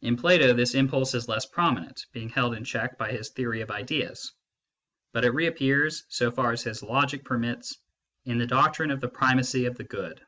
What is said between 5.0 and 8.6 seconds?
but it reappears, so far as his logic permits, in the